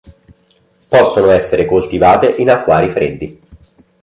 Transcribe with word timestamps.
Possono 0.89 1.29
essere 1.29 1.65
coltivate 1.67 2.25
in 2.39 2.49
acquari 2.49 2.89
freddi. 2.89 3.39